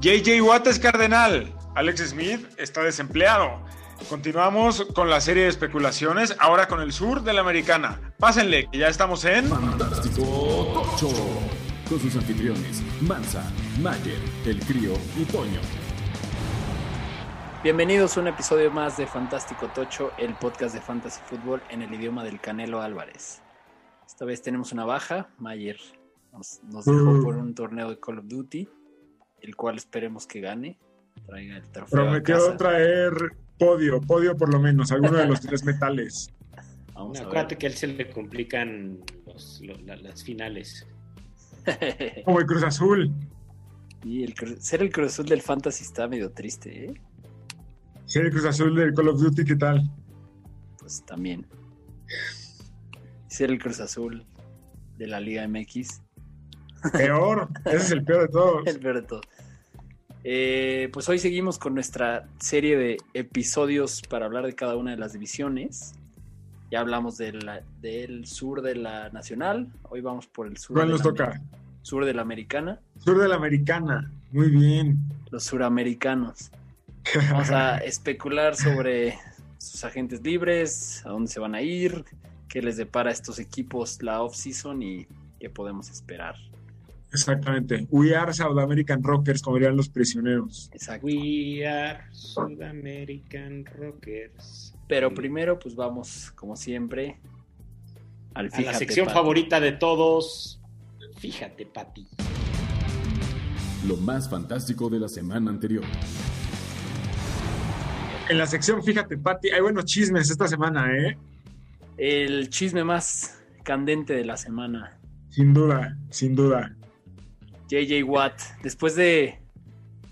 [0.00, 1.54] JJ Watt es cardenal.
[1.74, 3.64] Alex Smith está desempleado.
[4.10, 8.12] Continuamos con la serie de especulaciones, ahora con el sur de la americana.
[8.18, 9.48] Pásenle, que ya estamos en.
[9.48, 10.22] Fantástico
[10.74, 11.08] Tocho.
[11.88, 13.42] Con sus anfitriones, Mansa,
[13.80, 15.60] Mayer, El Crío y Toño.
[17.62, 21.94] Bienvenidos a un episodio más de Fantástico Tocho, el podcast de Fantasy Football en el
[21.94, 23.40] idioma del Canelo Álvarez.
[24.06, 25.30] Esta vez tenemos una baja.
[25.38, 25.78] Mayer
[26.32, 28.68] nos, nos dejó por un torneo de Call of Duty,
[29.46, 30.78] el cual esperemos que gane.
[31.26, 32.02] Traiga el trofeo.
[32.02, 33.12] Prometió traer
[33.58, 36.28] podio, podio por lo menos, alguno de los tres metales.
[36.94, 40.86] Vamos a Acuérdate que a él se le complican los- lo- la- las finales.
[42.24, 43.12] Como el Cruz Azul.
[44.04, 47.00] y el, ser el Cruz Azul del Fantasy está medio triste, ¿eh?
[48.06, 49.82] Sí, el Cruz Azul del Call of Duty, ¿qué tal?
[50.78, 51.44] Pues también.
[53.26, 54.24] Ser el Cruz Azul
[54.96, 56.02] de la Liga MX.
[56.92, 58.66] Peor, ese es el peor de todos.
[58.66, 59.20] El peor de todo.
[60.28, 64.96] Eh, pues hoy seguimos con nuestra serie de episodios para hablar de cada una de
[64.96, 65.92] las divisiones.
[66.68, 69.68] Ya hablamos de la- del sur de la nacional.
[69.84, 71.40] Hoy vamos por el sur, ¿Cuál de nos la, toca?
[71.82, 72.80] sur de la americana.
[72.98, 74.10] Sur de la Americana.
[74.32, 74.98] Muy bien.
[75.30, 76.50] Los suramericanos.
[77.30, 79.16] Vamos a especular sobre
[79.58, 82.04] sus agentes libres, a dónde se van a ir,
[82.48, 85.06] qué les depara a estos equipos la off-season y
[85.38, 86.34] qué podemos esperar.
[87.16, 87.86] Exactamente.
[87.90, 90.68] We are South American Rockers, como dirían los prisioneros.
[90.72, 91.06] Exacto.
[91.06, 94.74] We are South American Rockers.
[94.86, 97.18] Pero primero, pues vamos, como siempre,
[98.34, 99.14] al A la fíjate, sección Pati.
[99.14, 100.60] favorita de todos.
[101.18, 102.06] Fíjate, Pati.
[103.86, 105.84] Lo más fantástico de la semana anterior.
[108.28, 111.16] En la sección, fíjate, Pati, hay buenos chismes esta semana, ¿eh?
[111.96, 114.98] El chisme más candente de la semana.
[115.30, 116.75] Sin duda, sin duda.
[117.68, 119.38] JJ Watt, después de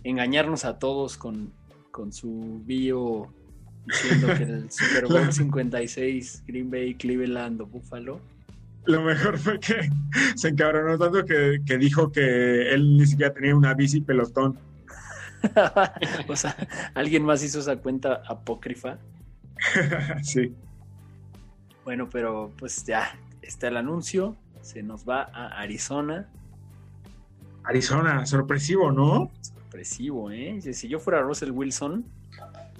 [0.02, 1.52] engañarnos a todos con,
[1.90, 3.32] con su bio
[3.86, 8.20] diciendo que el Super Bowl 56, Green Bay, Cleveland o Buffalo.
[8.86, 9.88] Lo mejor fue que
[10.34, 14.58] se encabronó tanto que, que dijo que él ni siquiera tenía una bici pelotón.
[16.28, 16.56] o sea,
[16.94, 18.98] alguien más hizo esa cuenta apócrifa.
[20.22, 20.54] sí.
[21.84, 24.36] Bueno, pero pues ya está el anuncio.
[24.60, 26.28] Se nos va a Arizona.
[27.64, 29.30] Arizona, sorpresivo, ¿no?
[29.40, 30.60] Sorpresivo, ¿eh?
[30.60, 32.04] Si- yo fuera Russell Wilson,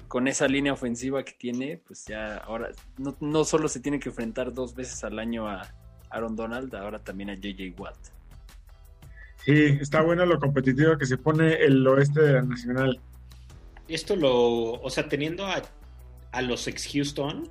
[0.08, 2.68] con esa línea ofensiva que tiene, pues ya ahora
[2.98, 5.66] no, no solo se tiene que enfrentar dos veces al año a
[6.10, 7.96] Aaron Donald, ahora también a JJ Watt.
[9.44, 13.00] Sí, está bueno lo competitivo que se pone el oeste de la Nacional.
[13.88, 14.72] Esto lo.
[14.80, 15.60] O sea, teniendo a,
[16.32, 17.48] a los ex Houston,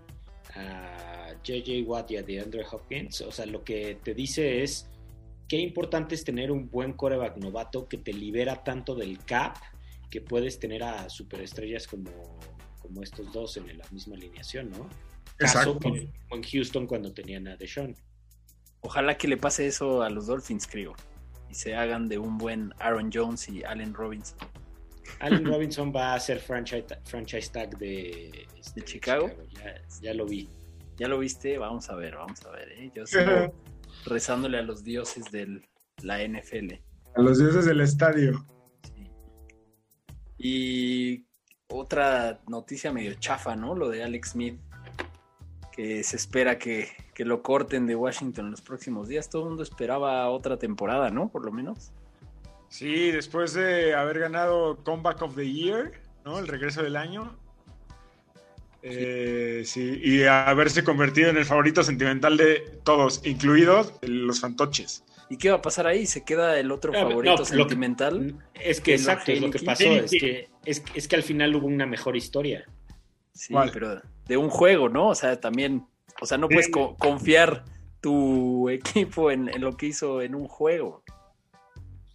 [0.56, 4.90] a JJ Watt y a DeAndre Hopkins, o sea, lo que te dice es
[5.48, 9.58] qué importante es tener un buen coreback novato que te libera tanto del cap
[10.10, 12.12] que puedes tener a superestrellas como,
[12.82, 14.88] como estos dos en la misma alineación, ¿no?
[15.38, 17.96] Caso como en Houston cuando tenían a Deshaun.
[18.82, 20.94] Ojalá que le pase eso a los Dolphins, creo.
[21.50, 24.38] Y se hagan de un buen Aaron Jones y Allen Robinson.
[25.20, 29.32] Allen Robinson va a ser franchise, franchise tag de, este, ¿De Chicago?
[29.54, 30.50] Ya, ya lo vi.
[30.98, 31.58] ¿Ya lo viste?
[31.58, 32.72] Vamos a ver, vamos a ver.
[32.74, 32.92] ¿eh?
[32.94, 33.54] Yo sigo
[34.06, 35.62] rezándole a los dioses de
[36.02, 36.74] la NFL.
[37.16, 38.46] A los dioses del estadio.
[38.84, 39.12] Sí.
[40.38, 41.26] Y
[41.68, 43.76] otra noticia medio chafa, ¿no?
[43.76, 44.60] Lo de Alex Smith,
[45.72, 49.30] que se espera que, que lo corten de Washington en los próximos días.
[49.30, 51.30] Todo el mundo esperaba otra temporada, ¿no?
[51.30, 51.92] Por lo menos.
[52.70, 55.92] Sí, después de haber ganado Comeback of the Year,
[56.26, 56.40] ¿no?
[56.40, 57.38] El regreso del año.
[58.86, 65.04] Eh, sí, y haberse convertido en el favorito sentimental de todos, incluidos los fantoches.
[65.30, 66.06] ¿Y qué va a pasar ahí?
[66.06, 68.36] ¿Se queda el otro Ah, favorito no, lo que- sentimental?
[68.54, 69.84] Es que ¿En lo exacto, es lo que pasó.
[69.96, 72.66] Es que, es, es que al final hubo una mejor historia.
[73.32, 73.72] Sí, ¿Cuál?
[73.72, 75.08] pero de un juego, ¿no?
[75.10, 75.86] O sea, también,
[76.22, 77.64] o sea, no puedes co- confiar
[78.02, 81.04] tu equipo en, en lo que hizo en un juego.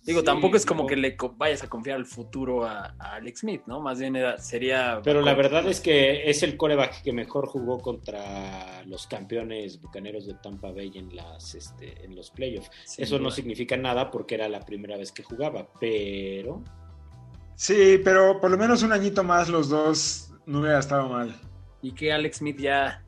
[0.08, 0.86] Digo, Sí, tampoco es como no.
[0.86, 3.82] que le vayas a confiar al futuro a, a Alex Smith, ¿no?
[3.82, 5.02] Más bien era, sería...
[5.04, 10.26] Pero la verdad es que es el coreback que mejor jugó contra los campeones bucaneros
[10.26, 12.70] de Tampa Bay en, las, este, en los playoffs.
[12.86, 16.64] Sin Eso no significa nada porque era la primera vez que jugaba, pero
[17.54, 21.34] Sí, pero por lo menos un añito más los dos no hubiera estado mal.
[21.82, 23.04] ¿Y que Alex Smith ya,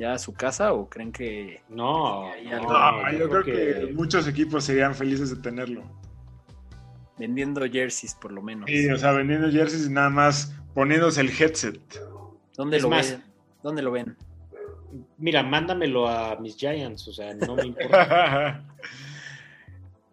[0.00, 1.62] ya a su casa o creen que...
[1.68, 2.28] no.
[2.44, 5.99] No, yo creo que muchos equipos serían felices de tenerlo.
[7.20, 8.68] Vendiendo jerseys, por lo menos.
[8.68, 11.78] Sí, o sea, vendiendo jerseys y nada más poniéndose el headset.
[12.56, 13.22] ¿Dónde Es lo más- ven?
[13.62, 14.16] ¿Dónde lo ven?
[15.18, 18.64] Mira, mándamelo a mis Giants, o sea, no me importa.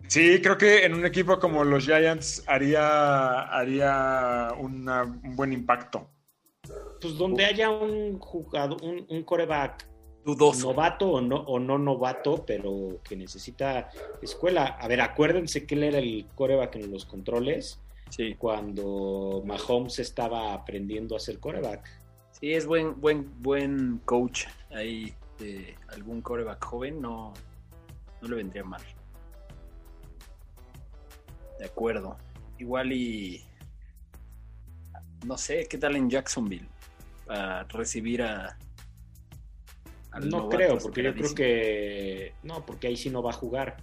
[0.10, 6.10] Sí, creo que en un equipo como los Giants haría, haría una- un buen impacto.
[7.02, 9.86] Pues donde haya un jugador, un, un coreback
[10.28, 10.68] Dudoso.
[10.68, 13.90] novato o no, o no novato, pero que necesita
[14.22, 14.66] escuela.
[14.66, 17.80] A ver, acuérdense que él era el coreback en los controles
[18.10, 18.36] Sí.
[18.36, 21.88] cuando Mahomes estaba aprendiendo a ser coreback.
[22.32, 27.34] Sí, es buen, buen, buen coach ahí de algún coreback joven, no,
[28.22, 28.82] no le vendría mal.
[31.60, 32.18] De acuerdo.
[32.60, 33.44] Igual y
[35.26, 36.68] no sé, ¿qué tal en Jacksonville?
[37.26, 38.58] Para recibir a
[40.20, 42.34] No creo, porque yo creo que.
[42.44, 43.78] No, porque ahí sí no va a jugar.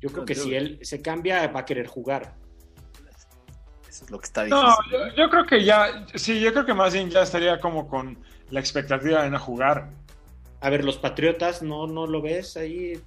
[0.00, 2.34] Yo creo No, que yo- si él se cambia, va a querer jugar.
[3.88, 4.64] Eso es lo que está difícil.
[4.66, 7.88] No, yo, yo creo que ya, sí, yo creo que más bien ya estaría como
[7.88, 8.18] con
[8.50, 9.88] la expectativa de no jugar.
[10.60, 13.00] A ver, los Patriotas, ¿no, no lo ves ahí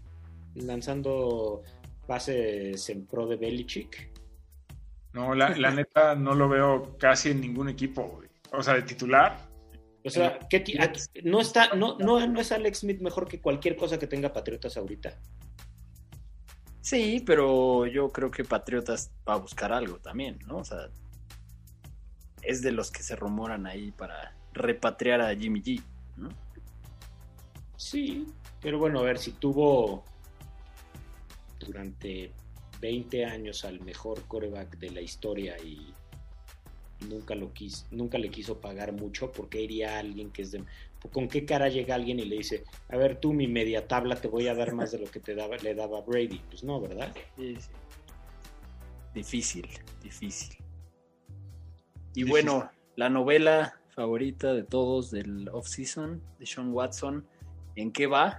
[0.55, 1.61] lanzando
[2.07, 4.09] pases en pro de Belichick?
[5.13, 8.29] No, la, la neta no lo veo casi en ningún equipo, güey.
[8.51, 9.37] O sea, de titular.
[10.09, 10.91] O sea, ¿qué ti- a-
[11.23, 14.75] no, está, no, no, no es Alex Smith mejor que cualquier cosa que tenga Patriotas
[14.77, 15.17] ahorita.
[16.81, 20.57] Sí, pero yo creo que Patriotas va a buscar algo también, ¿no?
[20.57, 20.89] O sea,
[22.41, 25.83] es de los que se rumoran ahí para repatriar a Jimmy G,
[26.17, 26.29] ¿no?
[27.77, 28.25] Sí,
[28.61, 30.03] pero bueno, a ver, si tuvo
[31.59, 32.31] durante
[32.81, 35.93] 20 años al mejor coreback de la historia y
[37.07, 40.63] nunca lo quiso, nunca le quiso pagar mucho, porque iría alguien que es de
[41.13, 44.27] con qué cara llega alguien y le dice, a ver tú mi media tabla te
[44.27, 47.15] voy a dar más de lo que te daba, le daba Brady, pues no, ¿verdad?
[47.37, 47.69] Sí, sí.
[49.13, 49.67] Difícil,
[50.03, 50.57] difícil.
[52.15, 52.29] Y Difícil.
[52.29, 57.25] bueno, la novela favorita de todos del off-season de Sean Watson,
[57.75, 58.37] ¿en qué va?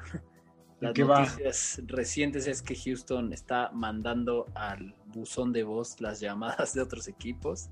[0.81, 1.21] ¿En Las qué va?
[1.21, 7.09] noticias recientes es que Houston está mandando al buzón de voz las llamadas de otros
[7.09, 7.69] equipos.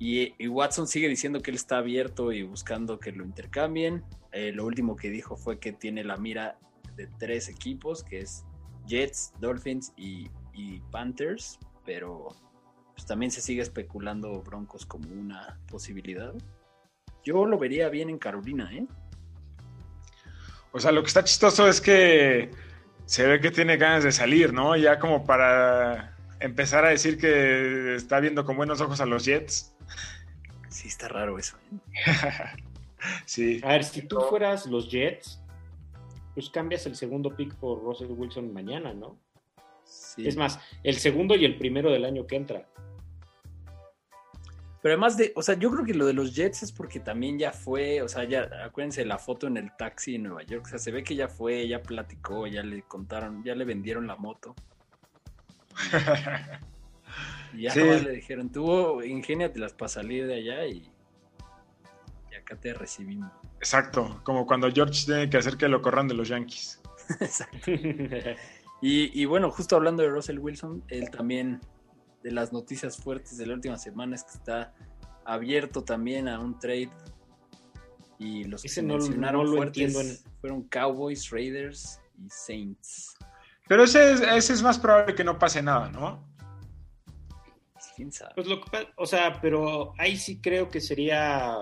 [0.00, 4.04] Y, Watson sigue diciendo que él está abierto y buscando que lo intercambien.
[4.32, 6.58] Eh, lo último que dijo fue que tiene la mira
[6.96, 8.44] de tres equipos, que es
[8.86, 12.28] Jets, Dolphins y, y Panthers, pero
[12.94, 16.34] pues, también se sigue especulando Broncos como una posibilidad.
[17.24, 18.86] Yo lo vería bien en Carolina, ¿eh?
[20.72, 22.50] O sea, lo que está chistoso es que
[23.06, 24.76] se ve que tiene ganas de salir, ¿no?
[24.76, 29.74] Ya como para empezar a decir que está viendo con buenos ojos a los Jets.
[30.68, 31.56] Sí, está raro eso.
[33.24, 33.60] sí.
[33.64, 35.40] A ver, si tú fueras los Jets,
[36.34, 39.18] pues cambias el segundo pick por Russell Wilson mañana, ¿no?
[39.84, 40.28] Sí.
[40.28, 42.68] Es más, el segundo y el primero del año que entra.
[44.80, 47.38] Pero además de, o sea, yo creo que lo de los Jets es porque también
[47.38, 50.68] ya fue, o sea, ya, acuérdense la foto en el taxi en Nueva York, o
[50.68, 54.14] sea, se ve que ya fue, ya platicó, ya le contaron, ya le vendieron la
[54.16, 54.54] moto.
[57.54, 57.80] Y ya Sí.
[57.80, 60.92] le dijeron, tú ingéniatelas para salir de allá y,
[62.30, 63.32] y acá te recibimos.
[63.56, 66.80] Exacto, como cuando George tiene que hacer que lo corran de los Yankees.
[67.20, 67.70] Exacto.
[68.82, 71.60] Y, y bueno, justo hablando de Russell Wilson, él también,
[72.22, 74.74] de las noticias fuertes de la última semana, es que está
[75.24, 76.90] abierto también a un trade.
[78.18, 82.28] Y los Ese que no- mencionaron no lo fuertes entiendo en- fueron Cowboys, Raiders y
[82.28, 83.16] Saints.
[83.68, 86.26] Pero ese es, ese es más probable que no pase nada, ¿no?
[87.94, 88.32] ¿Quién sabe?
[88.34, 91.56] Pues lo que o sea, pero ahí sí creo que sería.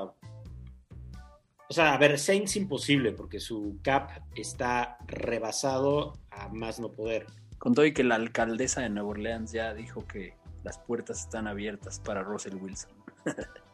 [1.69, 7.27] O sea, a ver, Saints imposible, porque su cap está rebasado a más no poder.
[7.59, 11.49] Con todo y que la alcaldesa de Nueva Orleans ya dijo que las puertas están
[11.49, 12.93] abiertas para Russell Wilson.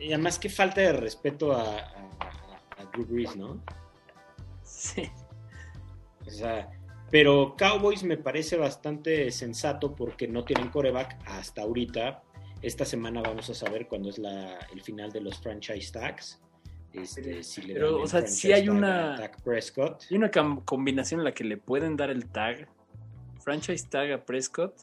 [0.00, 3.62] Y además, qué falta de respeto a, a, a Drew Brees, ¿no?
[4.62, 5.10] Sí.
[6.26, 6.70] O sea,
[7.10, 12.22] pero Cowboys me parece bastante sensato porque no tienen coreback hasta ahorita.
[12.62, 16.40] Esta semana vamos a saber cuándo es la, el final de los franchise tags.
[16.92, 20.02] Este, si le Pero, o sea, sí hay tag una- Dak Prescott.
[20.10, 20.30] Hay una
[20.64, 22.68] combinación en la que le pueden dar el tag,
[23.42, 24.74] franchise tag a Prescott,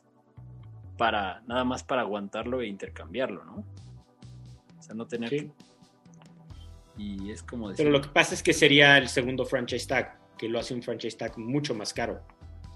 [0.98, 3.64] para nada más para aguantarlo e intercambiarlo, ¿no?
[4.80, 5.38] O sea, no tener Sí.
[5.40, 5.52] que-
[6.98, 10.17] Y es como decir, Pero lo que pasa es que sería el segundo franchise tag,
[10.38, 12.22] que lo hace un franchise tag mucho más caro.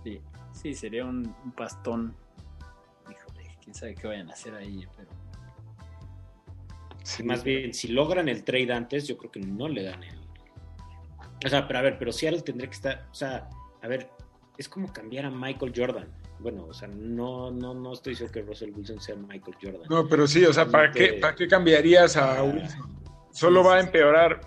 [0.03, 0.19] sí,
[0.53, 2.15] sí, sería un, un pastón.
[3.09, 5.09] Híjole, quién sabe qué vayan a hacer ahí, pero
[7.03, 7.23] Sí.
[7.23, 10.19] Más bien, si logran el trade antes, yo creo que no le dan el.
[11.43, 13.07] O sea, pero a ver, pero Seattle tendría que estar.
[13.11, 13.49] O sea,
[13.81, 14.11] a ver,
[14.57, 16.07] es como cambiar a Michael Jordan.
[16.39, 19.81] Bueno, o sea, no, no, no estoy seguro que Russell Wilson sea Michael Jordan.
[19.89, 22.43] No, pero sí, o sea, ¿para qué, ¿para qué cambiarías a Ah.
[22.43, 22.95] Wilson?
[23.31, 24.41] Solo va a empeorar.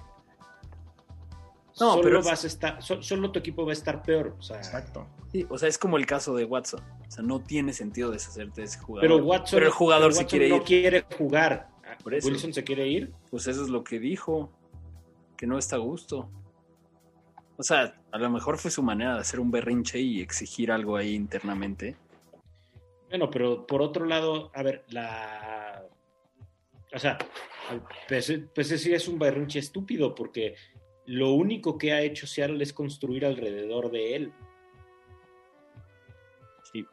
[1.75, 4.37] Solo pero es- vas a estar, so- solo tu equipo va a estar peor.
[4.39, 5.07] O sea, Exacto.
[5.33, 6.81] Sí, o sea, es como el caso de Watson.
[7.07, 9.03] O sea, no tiene sentido deshacerte de ese jugador.
[9.09, 10.63] pero Watson, Pero el jugador pero si Watson quiere no ir.
[10.63, 11.69] quiere jugar.
[12.03, 12.29] Por eso.
[12.29, 13.13] Wilson se quiere ir.
[13.31, 14.51] Pues eso es lo que dijo.
[15.37, 16.31] Que no está a gusto.
[17.57, 20.97] O sea, a lo mejor fue su manera de hacer un berrinche y exigir algo
[20.97, 21.97] ahí internamente.
[23.09, 25.85] Bueno, pero por otro lado, a ver, la.
[26.93, 27.17] O sea,
[28.09, 30.55] pues, pues sí es un berrinche estúpido porque
[31.07, 34.33] lo único que ha hecho Seattle es construir alrededor de él.
[36.73, 36.87] Sí.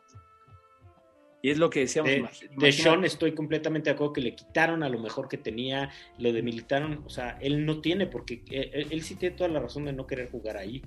[1.42, 2.12] Y es lo que decíamos.
[2.58, 6.32] De, Sean estoy completamente de acuerdo que le quitaron a lo mejor que tenía, lo
[6.32, 9.86] debilitaron, o sea, él no tiene porque eh, él, él sí tiene toda la razón
[9.86, 10.82] de no querer jugar ahí.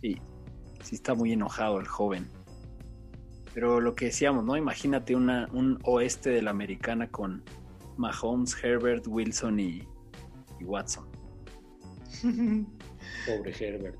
[0.00, 0.16] Sí,
[0.82, 2.26] sí está muy enojado el joven.
[3.54, 4.56] Pero lo que decíamos, ¿no?
[4.56, 7.42] Imagínate una, un oeste de la americana con
[7.96, 9.82] Mahomes, Herbert, Wilson y,
[10.60, 11.17] y Watson.
[13.26, 13.98] Pobre Herbert.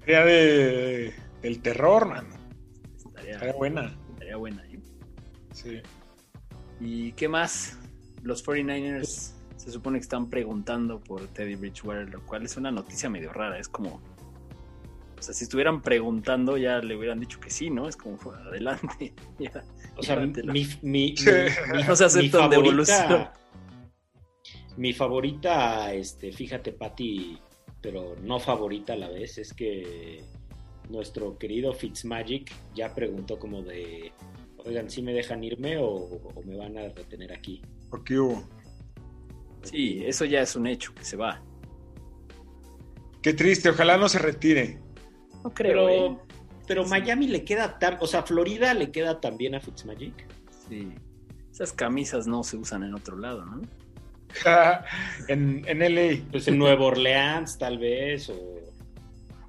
[0.00, 2.26] Sería de, del terror, man.
[2.96, 3.96] Estaría, Estaría buena.
[4.14, 4.62] estaría buena.
[4.66, 4.80] ¿eh?
[5.52, 5.80] Sí.
[6.80, 7.78] ¿Y qué más?
[8.22, 13.08] Los 49ers se supone que están preguntando por Teddy Bridgewater, lo cual es una noticia
[13.08, 13.58] medio rara.
[13.58, 14.00] Es como.
[15.18, 17.88] O sea, si estuvieran preguntando, ya le hubieran dicho que sí, ¿no?
[17.88, 19.12] Es como, fue, adelante.
[19.38, 19.52] ya.
[19.94, 21.14] O sea, mi, mi, mi- mi-
[21.86, 23.28] No se aceptan devolución.
[24.76, 27.38] Mi favorita, este, fíjate, Patty,
[27.80, 30.22] pero no favorita a la vez, es que
[30.88, 34.12] nuestro querido Fitzmagic ya preguntó como de,
[34.64, 37.62] oigan, ¿sí me dejan irme o, o me van a retener aquí?
[37.90, 38.42] ¿Por qué hubo?
[39.62, 41.42] Sí, eso ya es un hecho, que se va.
[43.20, 44.80] Qué triste, ojalá no se retire.
[45.44, 46.18] No creo, Pero, ¿eh?
[46.66, 46.90] pero Sí.
[46.90, 50.26] Miami le queda tan, o sea, Florida le queda también a Fitzmagic.
[50.68, 50.92] Sí.
[51.50, 53.60] Esas camisas no se usan en otro lado, ¿no?
[55.28, 56.24] En, en LA.
[56.30, 58.60] Pues en Nueva Orleans, tal vez, o...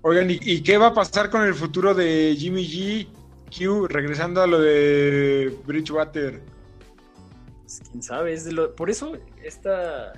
[0.02, 3.08] Oigan, ¿y, y qué va a pasar con el futuro de Jimmy G?
[3.56, 6.42] Q, regresando a lo de Bridgewater.
[7.62, 9.14] Pues, quién sabe, es de lo- por eso
[9.44, 10.12] esta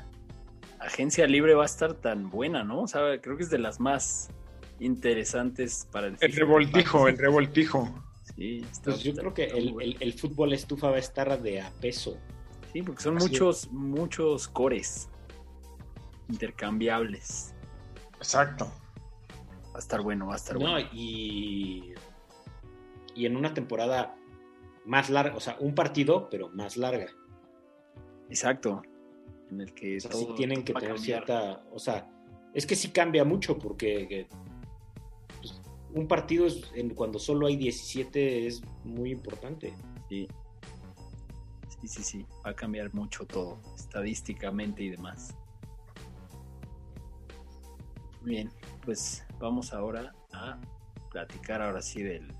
[0.79, 2.81] agencia libre va a estar tan buena, ¿no?
[2.84, 4.29] O sea, creo que es de las más
[4.79, 8.03] interesantes para el El revoltijo, el revoltijo.
[8.36, 9.91] Sí, está- Pues yo está- creo que el, bueno.
[9.91, 12.17] el- el fútbol estufa va a estar de a peso.
[12.75, 15.08] Sí, porque son Así muchos, muchos cores
[16.27, 17.55] intercambiables.
[18.17, 18.65] Exacto.
[19.74, 20.89] Va a estar bueno, va a estar No, bueno.
[20.91, 21.94] y,
[23.15, 24.17] y en una temporada
[24.86, 27.08] más larga, o sea, un partido, pero más larga.
[28.29, 28.82] Exacto.
[29.50, 31.00] En el que O sea, sí todo tienen que tener cambiar.
[31.25, 32.10] cierta, o sea,
[32.53, 34.27] es que sí cambia mucho porque que,
[35.38, 35.62] pues,
[35.94, 39.74] un partido es- en, cuando solo hay 17 es muy importante.
[40.10, 40.27] Sí.
[41.86, 42.25] Sí, sí, sí.
[42.46, 45.36] Va a cambiar mucho todo, estadísticamente y demás.
[48.24, 48.50] Bien,
[48.84, 50.60] pues vamos ahora a
[51.12, 52.32] platicar ahora sí del.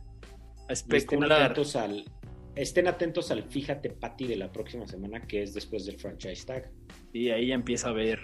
[0.68, 1.44] A estén especular.
[1.44, 2.06] atentos al
[2.56, 6.72] estén atentos al fíjate Patty de la próxima semana que es después del franchise tag.
[7.14, 8.22] Y ahí ya empieza a ver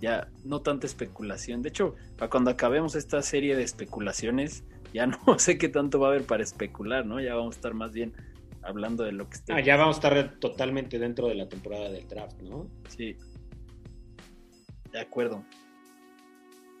[0.00, 1.62] ya no tanta especulación.
[1.62, 6.08] De hecho, para cuando acabemos esta serie de especulaciones, ya no sé qué tanto va
[6.08, 7.20] a haber para especular, ¿no?
[7.20, 8.12] Ya vamos a estar más bien
[8.64, 9.52] hablando de lo que esté.
[9.52, 12.70] Ah, ya vamos a estar totalmente dentro de la temporada del draft, ¿no?
[12.88, 13.16] Sí.
[14.92, 15.44] De acuerdo.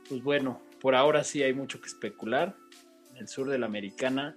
[0.08, 2.56] Pues bueno, por ahora sí hay mucho que especular.
[3.12, 4.36] En el sur de la americana,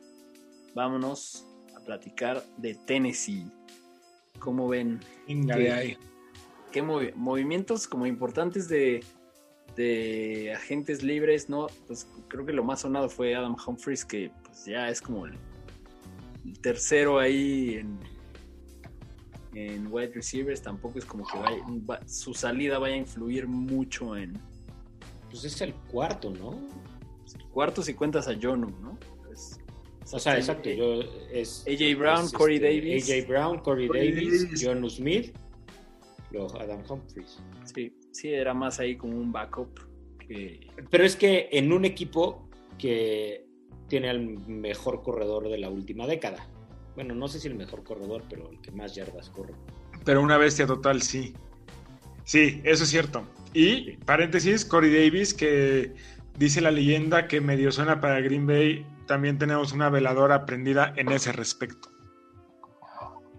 [0.75, 3.45] vámonos a platicar de Tennessee.
[4.39, 4.99] ¿Cómo ven?
[6.71, 9.03] ¿Qué movi- movimientos como importantes de,
[9.75, 11.49] de agentes libres?
[11.49, 15.25] No, pues creo que lo más sonado fue Adam Humphries, que pues ya es como
[15.25, 15.33] el,
[16.47, 17.99] el tercero ahí en,
[19.53, 20.61] en wide receivers.
[20.61, 24.33] Tampoco es como que vaya- va- su salida vaya a influir mucho en
[25.29, 26.59] Pues es el cuarto, ¿no?
[27.21, 28.97] pues, cuartos si cuentas a Jonu, ¿no?
[29.25, 29.59] Pues,
[30.13, 30.69] O sea, exacto.
[30.69, 31.01] Yo,
[31.31, 33.09] es, AJ Brown, es, Corey este, Davis.
[33.11, 34.63] AJ Brown, Corey, Corey Davis, Davis.
[34.65, 35.35] John Smith,
[36.31, 37.39] luego Adam Humphries.
[37.65, 39.67] Sí, sí, era más ahí como un backup
[40.25, 40.67] que...
[40.89, 43.46] Pero es que en un equipo que
[43.87, 46.47] tiene al mejor corredor de la última década.
[46.95, 49.53] Bueno, no sé si el mejor corredor, pero el que más yardas corre.
[50.03, 51.33] Pero una bestia total, sí.
[52.23, 53.23] Sí, eso es cierto.
[53.53, 55.93] Y, paréntesis, Corey Davis, que
[56.37, 61.11] dice la leyenda que medio suena para Green Bay, también tenemos una veladora prendida en
[61.11, 61.89] ese respecto.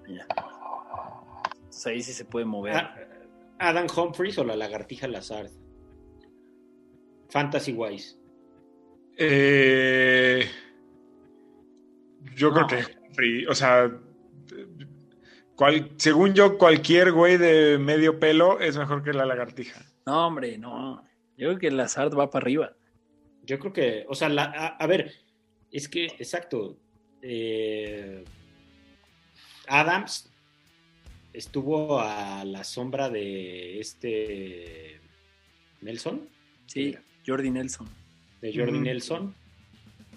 [0.07, 0.27] ya.
[1.55, 2.75] Entonces ahí sí se puede mover.
[2.75, 2.95] Ah,
[3.59, 5.51] Adam Humphries o la lagartija Lazard.
[7.29, 8.18] Fantasy Wise.
[9.19, 10.49] Eh,
[12.37, 12.67] yo No.
[12.67, 13.91] creo que, Humphrey, o sea,
[15.57, 19.85] cual- según yo, cualquier güey de medio pelo es mejor que la lagartija.
[20.07, 21.03] No, hombre, no.
[21.37, 22.77] Yo creo que Lazard va para arriba.
[23.45, 25.13] Yo creo que, o sea, la, a, a, ver,
[25.73, 26.79] es que, exacto.
[27.23, 28.25] Eh,
[29.67, 30.33] Adams
[31.33, 35.01] estuvo a la sombra de este
[35.81, 36.29] Nelson.
[36.67, 36.97] Sí,
[37.27, 37.89] Jordi Nelson.
[38.41, 38.79] De Jordi.
[38.79, 39.35] Nelson.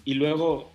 [0.04, 0.72] Y luego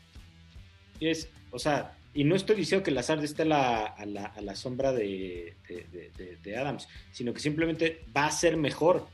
[0.99, 4.41] es, o sea, y no estoy diciendo que Lazard esté a la, a la, a
[4.41, 9.05] la sombra de, de- de- de- de Adams, sino que simplemente va a ser mejor.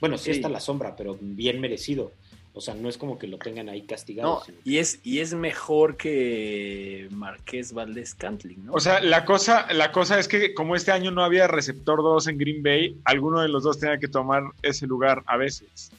[0.00, 0.30] Bueno, sí, Sí.
[0.32, 2.12] está a la sombra, pero bien merecido.
[2.56, 4.42] O sea, no es como que lo tengan ahí castigado.
[4.46, 8.72] No, y es, y es mejor que Marqués Valdés Cantling, ¿no?
[8.74, 12.28] O sea, la cosa, la cosa es que como este año no había receptor 2
[12.28, 15.90] en Green Bay, alguno de los dos tenía que tomar ese lugar a veces.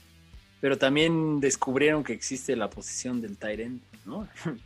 [0.61, 4.27] Pero también descubrieron que existe la posición del Tyrant, ¿no?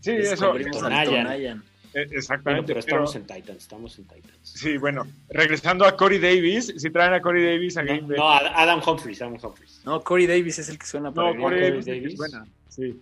[0.00, 0.54] Sí, eso.
[0.70, 1.58] Tonayan.
[1.58, 2.66] Eh, Bueno, Exactamente.
[2.74, 4.38] pero pero- estamos en Titans, estamos en Titans.
[4.42, 8.16] Sí, bueno, regresando a Corey Davis, si traen a Corey Davis a No, Green Bay.
[8.18, 9.80] no, Ad- Adam Humphries, Adam Humphries.
[9.84, 11.60] No, Corey Davis es el que suena para No, Corey.
[11.60, 12.16] Davis, Corey es Davis.
[12.18, 12.46] buena.
[12.68, 13.00] Sí.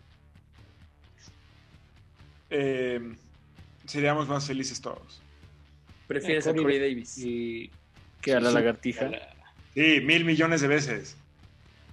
[2.50, 3.00] Eh,
[3.86, 5.20] seríamos más felices todos.
[6.06, 7.70] Prefieres Eh, a Corey Corey Da- Davis Y,
[8.22, 9.06] que a la sí, lagartija.
[9.06, 9.34] a la-
[9.74, 11.16] Sí, mil millones de veces.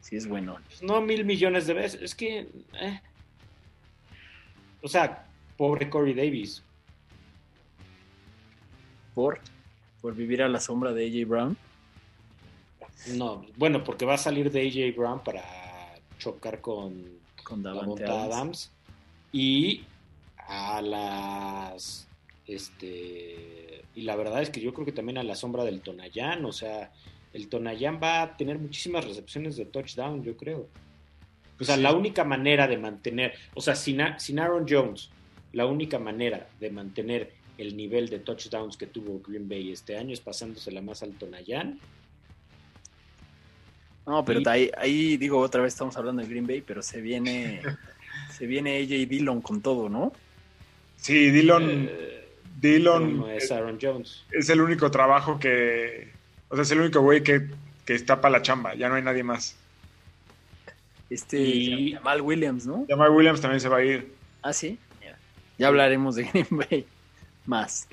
[0.02, 0.58] Sí, es bueno.
[0.68, 2.48] pues, no mil millones de veces, es que...
[2.80, 3.02] eh.
[4.82, 5.28] O sea,
[5.58, 6.64] pobre Corey Davis.
[9.14, 9.40] Por,
[10.02, 11.58] por vivir a la sombra de AJ Brown.
[13.16, 15.44] No, bueno, porque va a salir de AJ Brown para
[16.18, 18.34] chocar con Con Davante Davante Adams.
[18.34, 18.72] Adams.
[19.32, 19.84] Y
[20.38, 22.08] a las...
[22.48, 23.84] Este...
[23.94, 26.54] Y la verdad es que yo creo que también a la sombra del Tonayán, o
[26.54, 26.92] sea,
[27.34, 30.68] el Tonayán va a tener muchísimas recepciones de touchdown, yo creo.
[31.60, 35.10] O sea, la única manera de mantener, o sea, sin, sin Aaron Jones,
[35.54, 40.14] la única manera de mantener el nivel de touchdowns que tuvo Green Bay este año
[40.14, 41.80] es pasándosela más al Tonayán.
[44.06, 47.02] No, pero Y- ahí, ahí digo otra vez estamos hablando de Green Bay, pero se
[47.02, 47.62] viene
[48.38, 50.12] se viene AJ Dillon con todo, ¿no?
[50.98, 52.28] Sí, Dillon, Eh,
[52.60, 54.24] Dillon no es es, Aaron Jones.
[54.32, 56.10] es el único trabajo que.
[56.52, 57.48] O sea, es el único güey que,
[57.86, 58.76] que está para la chamba.
[58.76, 59.56] Ya no hay nadie más.
[61.10, 62.86] Este Y- Jamal Williams, ¿no?
[62.88, 64.12] Jamal Williams también se va a ir.
[64.42, 64.78] Ah, sí.
[65.02, 65.18] Ya,
[65.58, 66.86] Ya hablaremos de Green Bay
[67.46, 67.88] más.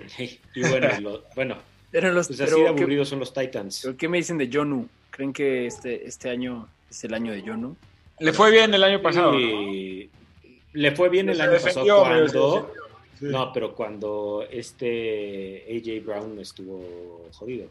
[0.54, 1.56] Y bueno, lo- bueno
[1.90, 3.80] Pero los pues así pero de ¿qué, aburridos son los Titans.
[3.82, 4.86] pero ¿qué me dicen de Jonu?
[5.10, 7.74] ¿Creen que este este año es el año de Jonu?
[8.20, 9.32] Le fue bien el año pasado.
[9.32, 12.72] le fue bien el año defendió, pasado cuando...
[13.18, 13.24] Sí.
[13.26, 17.68] No, pero cuando este AJ Brown estuvo jodido.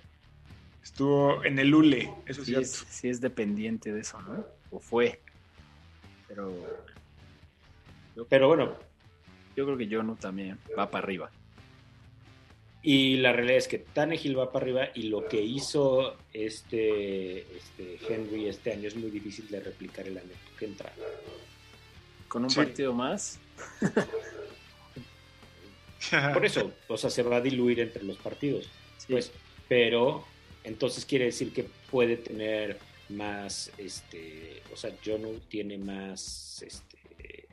[0.91, 2.61] Estuvo en el Ule, eso es Sí cierto.
[2.61, 4.45] es, sí es dependiente de eso, ¿no?
[4.71, 5.21] O fue.
[6.29, 6.53] Pero
[8.29, 8.73] Pero bueno,
[9.55, 11.29] yo creo que Jonu también va para arriba.
[12.83, 17.99] y la realidad es que Tannehill va para arriba y lo que hizo este, este
[18.07, 20.93] Henry este año es muy difícil de replicar el año que entra.
[22.29, 22.55] Con un Sí.
[22.57, 23.39] partido más.
[26.33, 28.69] Por eso, o sea, se va a diluir entre los partidos.
[28.99, 29.07] sí.
[29.11, 29.31] Pues,
[29.67, 30.25] pero
[30.67, 32.77] entonces quiere decir que puede tener
[33.09, 37.47] más, este, o sea, Jonu tiene más, este,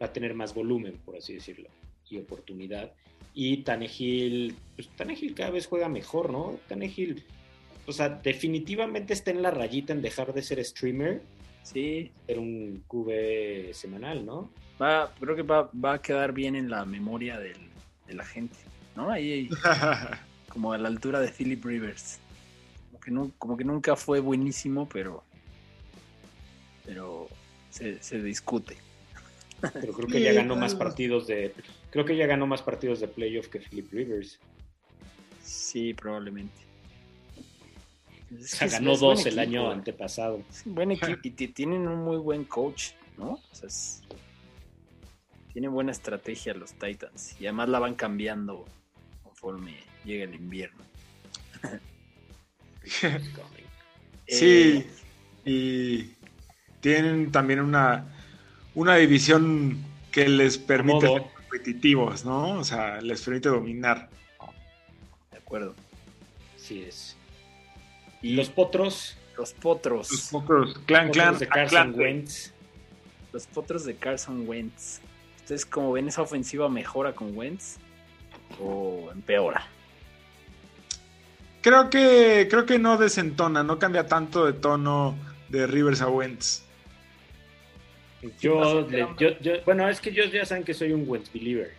[0.00, 1.68] va a tener más volumen, por así decirlo,
[2.08, 2.92] y oportunidad.
[3.34, 6.58] Y Tannehill, pues Tannehill cada vez juega mejor, ¿no?
[6.68, 7.24] Tannehill,
[7.86, 11.22] o sea, definitivamente está en la rayita en dejar de ser streamer,
[11.62, 14.50] Sí, ser un QB semanal, ¿no?
[14.80, 17.68] va, creo que va, va a quedar bien en la memoria del-
[18.06, 18.56] de la gente,
[18.96, 19.10] ¿no?
[19.10, 19.48] Ahí
[20.48, 22.18] como a la altura de Philip Rivers.
[23.00, 25.22] Como que, nu- como que nunca fue buenísimo, pero
[26.84, 27.28] pero
[27.70, 28.76] se, se discute.
[29.74, 31.54] Pero creo que ya ganó más partidos de,
[31.90, 34.38] creo que ya ganó más partidos de playoff que Philip Rivers.
[35.42, 36.54] Sí, probablemente.
[38.32, 39.74] Es O sea, ganó es dos el equipo, año eh.
[39.74, 40.42] antepasado.
[40.50, 43.32] Es un buen equipo y ti- tienen un muy buen coach, ¿no?
[43.32, 44.02] O sea, es-
[45.52, 48.64] tienen buena estrategia los Titans y además la van cambiando
[49.22, 50.82] conforme llega el invierno.
[54.26, 54.90] Sí, Eh,
[55.44, 56.14] y
[56.80, 58.06] tienen también una,
[58.74, 62.60] una división que les permite ser competitivos, ¿no?
[62.60, 64.08] O sea, les permite dominar.
[65.32, 65.74] de acuerdo.
[66.54, 67.16] Así es.
[68.22, 71.94] Y los potros, los potros, Los pocos clan, clan, potros de Carson.
[71.96, 72.52] Wentz.
[73.32, 75.00] los potros de Carson Wentz.
[75.38, 77.78] ¿Ustedes como ven esa ofensiva mejora con Wentz
[78.60, 79.66] o empeora?
[81.62, 85.16] Creo que, creo que no desentona, no cambia tanto de tono
[85.48, 86.62] de Rivers a Wentz.
[88.40, 91.72] Yo, le- yo, yo- bueno, es que yo ya saben que soy un Wentz believer.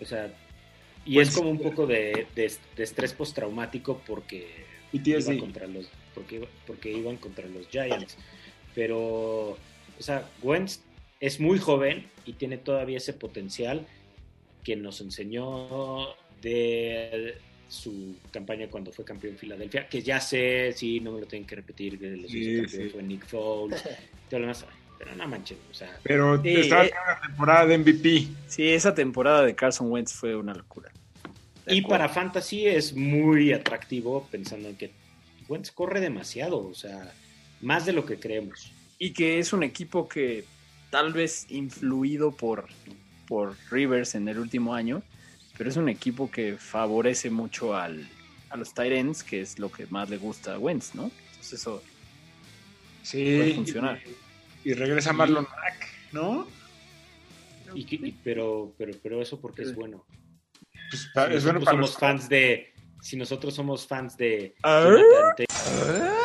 [0.00, 0.30] O sea,
[1.04, 4.46] y Pues- es como un poco de, de- de estrés postraumático porque
[4.92, 5.38] PTSD.
[5.38, 8.16] contra los, porque, porque iban contra los Giants.
[8.74, 8.98] Pero,
[9.52, 9.58] o
[10.00, 10.80] sea, Wentz
[11.20, 13.86] es muy joven y tiene todavía ese potencial
[14.64, 16.08] que nos enseñó
[16.42, 21.26] de su campaña cuando fue campeón en Filadelfia, que ya sé, sí, no me lo
[21.26, 23.82] tienen que repetir, que los Sí, fue Nick Foles,
[24.30, 24.64] todo lo demás,
[24.98, 26.90] pero no manches, o sea, Pero Sí, estaba eh.
[26.90, 28.28] en una temporada de MVP.
[28.46, 30.90] Sí, esa temporada de Carson Wentz fue una locura.
[31.64, 31.88] De y acuerdo.
[31.88, 34.92] para Fantasy es muy atractivo pensando en que
[35.48, 37.12] Wentz corre demasiado, o sea,
[37.60, 38.72] más de lo que creemos.
[38.98, 40.44] Y que es un equipo que
[40.90, 42.66] tal vez influido por,
[43.26, 45.02] por Rivers en el último año,
[45.56, 48.08] pero es un equipo que favorece mucho al,
[48.50, 51.10] a los tight ends, que es lo que más le gusta a Wentz, ¿no?
[51.30, 51.82] Entonces eso
[53.02, 53.36] Sí.
[53.36, 54.00] puede funcionar.
[54.64, 56.46] Y regresa Marlon Mack, ¿no?
[57.74, 60.04] Y y- pero, pero, pero eso porque es bueno.
[60.90, 62.72] Pues, Si es bueno nosotros para somos los fans de.
[63.00, 64.54] Si nosotros somos fans de.
[64.62, 64.82] Ah.
[64.84, 66.16] Jonathan Taylor,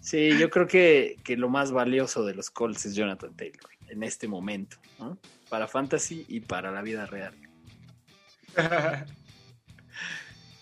[0.00, 4.02] Sí, yo creo que, que lo más valioso de los Colts es Jonathan Taylor en
[4.02, 5.18] este momento, ¿no?
[5.50, 7.34] Para Fantasy y para la vida real.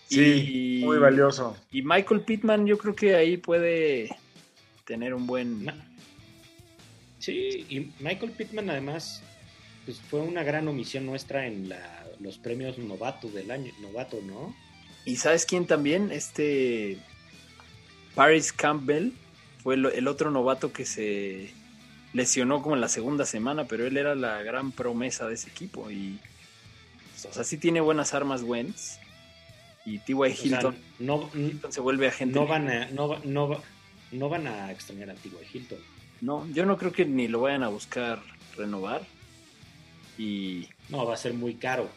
[0.07, 1.55] Sí, Y- muy valioso.
[1.71, 4.15] Y Michael Pittman, yo creo que ahí puede
[4.85, 5.65] tener un buen.
[7.19, 9.21] Sí, y Michael Pittman además
[9.85, 14.55] pues fue una gran omisión nuestra en la, los premios novato del año, novato, ¿no?
[15.05, 16.11] ¿Y sabes quién también?
[16.11, 16.97] Este.
[18.15, 19.11] Paris Campbell
[19.63, 21.51] fue el, el otro novato que se
[22.13, 25.89] lesionó como en la segunda semana, pero él era la gran promesa de ese equipo.
[25.89, 26.19] Y.
[27.25, 28.99] O sea, sí tiene buenas armas Wentz.
[29.85, 30.33] Y T.Y.
[30.35, 32.37] Sea, Hilton, no, Hilton se vuelve agente.
[32.37, 33.61] no van a, no, no,
[34.11, 35.57] no van a extrañar a T.Y.
[35.57, 35.79] Hilton.
[36.21, 38.21] No, yo no creo que ni lo vayan a buscar
[38.57, 39.01] renovar.
[40.17, 41.89] Y No, va a ser muy caro.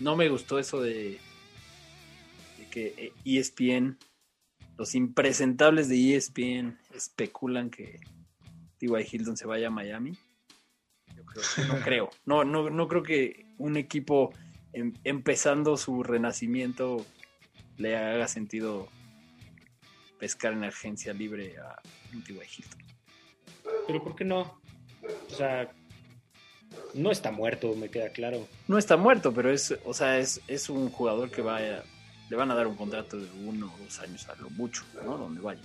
[0.00, 1.18] no me gustó eso de,
[2.58, 3.98] de que eh, ESPN,
[4.78, 8.00] los impresentables de E ESPN especulan que
[8.78, 9.06] T.Y.
[9.12, 10.16] Hilton se vaya a Miami.
[11.14, 12.10] Yo creo, no creo.
[12.24, 14.32] No, no, no creo que un equipo
[14.72, 17.04] em- empezando su renacimiento
[17.76, 18.88] le haga sentido
[20.18, 21.80] pescar en agencia libre a
[22.12, 22.38] un T.Y.
[22.38, 22.82] Hilton.
[23.86, 24.60] Pero ¿por qué no?
[25.30, 25.70] O sea,
[26.94, 28.46] no está muerto, me queda claro.
[28.66, 31.84] No está muerto, pero es, o sea, es, es un jugador que vaya,
[32.28, 35.16] le van a dar un contrato de uno o dos años a lo mucho, ¿no?
[35.16, 35.60] Donde vaya.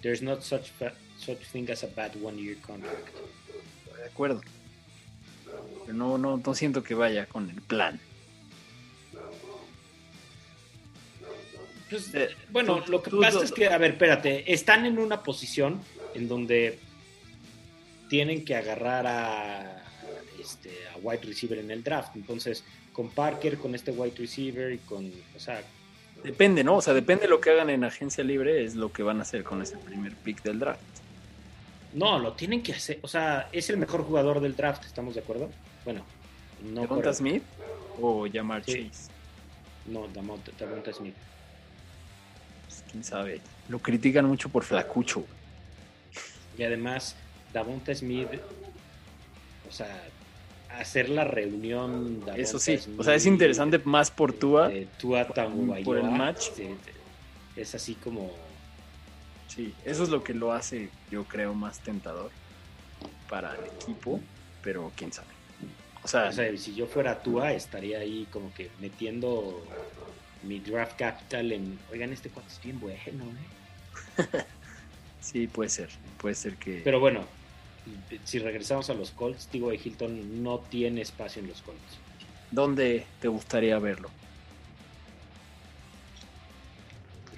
[0.00, 0.70] There's not such,
[1.18, 3.08] such thing as a bad one-year contract.
[3.96, 4.40] De acuerdo.
[5.92, 8.00] No, no, no siento que vaya con el plan.
[11.90, 14.86] Pues, Eh, bueno, tú- lo que tú- pasa tú- es que, a ver, espérate, están
[14.86, 15.80] en una posición
[16.14, 16.78] en donde
[18.08, 19.84] tienen que agarrar a,
[20.40, 22.16] este, a wide receiver en el draft.
[22.16, 25.62] Entonces, con Parker, con este wide receiver y con, o sea,
[26.22, 26.76] Depende, ¿no?
[26.76, 29.22] O sea, depende de lo que hagan en agencia libre, es lo que van a
[29.22, 30.80] hacer con ese primer pick del draft.
[31.94, 32.98] No, lo tienen que hacer.
[33.02, 35.50] O sea, es el mejor jugador del draft, ¿estamos de acuerdo?
[35.84, 36.04] Bueno,
[36.62, 37.42] no ¿Devonta por- Smith
[38.00, 38.88] o Jamar Sí.
[38.90, 39.10] Chase?
[39.86, 41.14] No, Davonta Davonta Smith.
[42.66, 43.40] Pues, quién sabe.
[43.68, 45.24] Lo critican mucho por flacucho.
[46.58, 47.16] Y además,
[47.52, 48.28] Davonta Smith,
[49.68, 50.02] o sea,
[50.78, 52.20] hacer la reunión.
[52.20, 52.78] Davonta Eso sí.
[52.78, 54.70] Smith, O sea, es interesante más por Tua.
[54.98, 55.26] Tua
[55.84, 56.48] por el match.
[57.56, 58.32] es así como.
[59.54, 62.30] Sí, eso es lo que lo hace, yo creo, más tentador
[63.28, 64.20] para el equipo,
[64.62, 65.28] pero quién sabe.
[66.02, 69.64] O sea, O sea, si yo fuera Tua, estaría ahí como que metiendo
[70.42, 71.78] mi draft capital en.
[71.92, 74.44] Oigan, este cuate es bien bueno, ¿eh?
[75.20, 75.88] sí, puede ser.
[76.18, 76.80] Puede ser que.
[76.82, 77.24] Pero bueno,
[78.24, 81.80] si regresamos a los Colts, Tigo de Hilton no tiene espacio en los Colts.
[82.50, 84.10] ¿Dónde te gustaría verlo?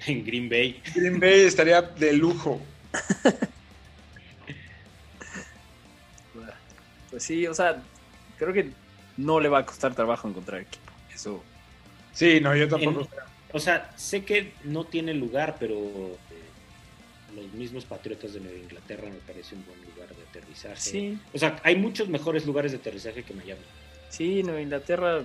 [0.07, 0.81] En Green Bay.
[0.95, 2.61] Green Bay estaría de lujo.
[7.09, 7.81] Pues sí, o sea,
[8.37, 8.71] creo que
[9.17, 10.91] no le va a costar trabajo encontrar equipo.
[11.13, 11.43] Eso,
[12.13, 13.01] Sí, no, yo tampoco.
[13.01, 13.07] En-
[13.53, 19.07] O sea, sé que no tiene lugar, pero eh, los mismos Patriotas de Nueva Inglaterra
[19.09, 20.75] me parece un buen lugar de aterrizaje.
[20.81, 23.61] sí, O sea, hay muchos mejores lugares de aterrizaje que Miami.
[24.09, 25.21] sí, Nueva Inglaterra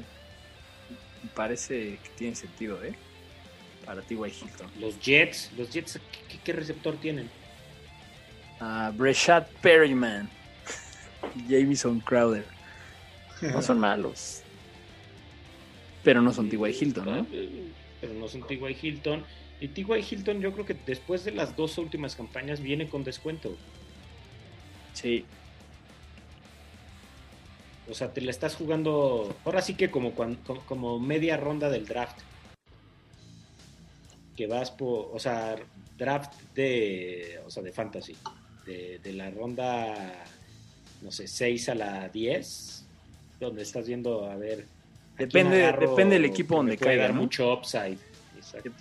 [1.34, 2.94] parece que tiene sentido, ¿eh?
[3.86, 4.70] Para ti, Hilton.
[4.80, 7.28] Los Jets, los Jets, ¿qué, qué- receptor tienen?
[8.60, 10.28] Ah, Breshad Perryman.
[11.48, 12.44] Jamison Crowder.
[13.40, 14.42] No son malos.
[16.04, 16.76] Pero no son T.Y.
[16.80, 17.26] Hilton, ¿no?
[18.00, 18.76] Pero no son T.Y.
[18.80, 19.24] Hilton.
[19.60, 20.04] Y T.Y.
[20.10, 23.56] Hilton yo creo que después de las dos últimas campañas viene con descuento.
[24.94, 25.24] Sí.
[27.90, 30.12] O sea, te la estás jugando ahora sí que como,
[30.66, 32.18] como media ronda del draft.
[34.36, 35.56] Que vas por, o sea,
[35.96, 38.16] draft de, o sea, de fantasy,
[38.66, 40.24] de, de la ronda,
[41.02, 42.84] no sé, 6 a la 10,
[43.40, 44.60] donde estás viendo, a ver...
[44.60, 47.22] ¿a quién Depende, agarro depende del equipo donde caiga, dar ¿no?
[47.22, 47.98] mucho upside.
[48.36, 48.72] Exacto.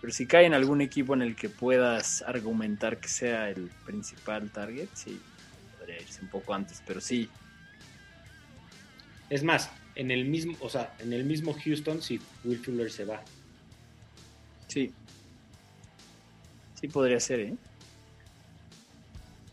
[0.00, 4.50] Pero si cae en algún equipo en el que puedas argumentar que sea el principal
[4.50, 5.20] target, sí,
[5.78, 7.28] podría irse un poco antes, pero sí,
[9.28, 13.04] Es más, en el mismo, o sea, en el mismo Houston, si Will Fuller se
[13.04, 13.22] va.
[14.70, 14.92] Sí.
[16.74, 17.54] Sí podría ser, ¿eh?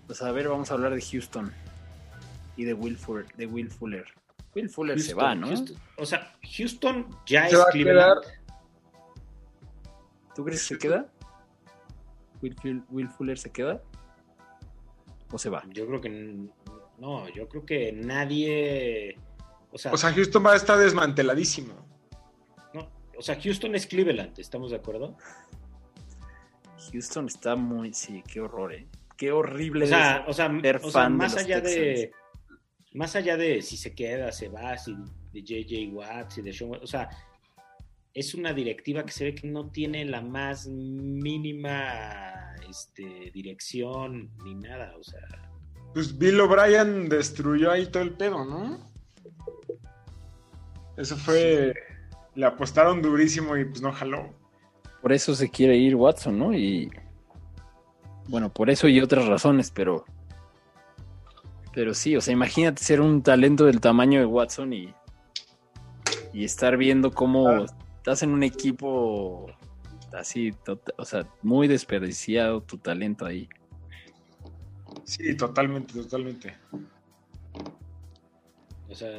[0.06, 1.52] Pues a ver, vamos a hablar de Houston
[2.56, 3.26] y de Will Fuller.
[3.36, 4.06] De Will Fuller,
[4.56, 5.48] Will Fuller se va, ¿no?
[5.48, 8.22] Houston- o sea, Houston ya Se es va a Cleveland.
[10.34, 11.06] ¿Tú crees que se queda?
[12.42, 13.82] Will, Full- Will Fuller se queda?
[15.32, 15.64] ¿O se va?
[15.74, 16.10] Yo creo que
[17.00, 19.18] no, yo creo que nadie,
[19.72, 21.74] o sea, O sea, Houston va a estar desmanteladísimo.
[23.18, 25.18] O sea, Houston es Cleveland, ¿estamos de acuerdo?
[26.92, 27.94] Houston está muy.
[27.94, 28.88] Sí, qué horror, ¿eh?
[29.18, 29.86] Qué horrible.
[29.86, 32.12] O sea, es o sea, ser o sea, fan de más allá de
[32.94, 34.96] más allá de si se queda, se va, si
[35.34, 37.10] de JJ Watts y de Sean, Watts, o sea,
[38.14, 44.56] es una directiva que se ve que no tiene la más mínima este, dirección ni
[44.56, 45.22] nada, o sea,
[45.94, 48.92] Pues Bill O'Brien destruyó ahí todo el pedo, ¿no?
[50.98, 51.76] Eso fue.
[52.38, 54.30] Le apostaron durísimo y pues no jaló.
[55.02, 56.54] Por eso se quiere ir Watson, ¿no?
[56.54, 56.92] Y.
[58.28, 60.06] Bueno, por eso y otras razones, pero.
[61.74, 64.94] Pero sí, o sea, imagínate ser un talento del tamaño de Watson y.
[66.32, 67.66] Y estar viendo cómo Ah.
[67.98, 69.48] estás en un equipo
[70.14, 73.50] así, tot- o sea, muy desperdiciado tu talento ahí.
[75.06, 76.56] Sí, totalmente, totalmente.
[78.90, 79.10] o sea,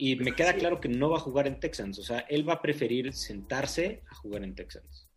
[0.00, 2.54] y me queda claro que no va a jugar en Texans, o sea, él va
[2.54, 5.08] a preferir sentarse a jugar en Texans.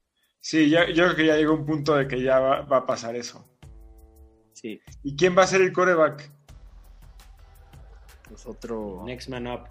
[0.42, 2.86] Sí, ya- yo creo que ya llegó un punto de que ya va, va a
[2.86, 3.48] pasar eso.
[4.54, 6.30] Sí, ¿Y quién va a ser el coreback?
[8.28, 9.04] pues otro.
[9.06, 9.62] Next man up.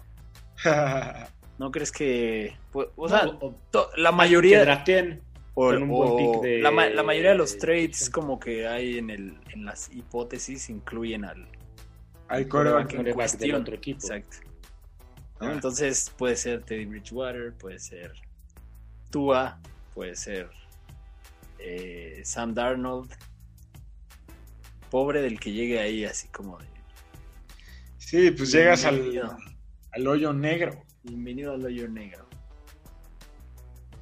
[1.59, 2.55] ¿No crees que.?
[2.71, 4.61] pues, o No, sea, o- to- la que mayoría.
[4.61, 5.21] drafteen
[5.53, 8.09] O, con un buen o pick de- la, ma- la mayoría de los de- trades
[8.09, 11.47] como que hay en, el, en las hipótesis incluyen al
[12.29, 12.81] Al coreback coreback.
[12.81, 13.61] en coreback del cuestión.
[13.61, 13.99] otro equipo.
[13.99, 14.37] Exacto.
[15.39, 15.47] ¿No?
[15.47, 15.53] Ah.
[15.53, 18.13] Entonces puede ser Teddy Bridgewater, puede ser
[19.09, 19.59] Tua,
[19.93, 20.49] puede ser
[21.59, 23.11] eh, Sam Darnold.
[24.89, 26.67] Pobre del que llegue ahí así como de
[27.97, 29.37] Sí, pues llegas al,
[29.91, 30.83] al hoyo negro.
[31.03, 32.27] bienvenido al hoyo negro.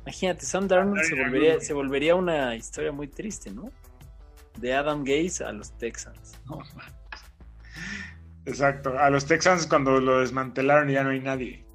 [0.02, 3.72] Imagínate, Sam Darnold se volvería, se volvería una historia muy triste, ¿no?
[4.58, 6.34] De Adam Gaze a los Texans.
[6.46, 6.92] No, man.
[8.46, 8.98] Exacto.
[8.98, 11.66] A los Texans cuando lo desmantelaron y ya no hay nadie.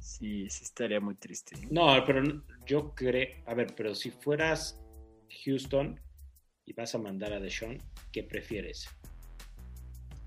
[0.00, 1.56] Sí, sí estaría muy triste.
[1.70, 2.22] No, pero
[2.66, 4.80] yo creo, a ver, pero si fueras
[5.44, 6.00] Houston
[6.64, 8.88] y vas a mandar a Deshaun, ¿qué prefieres?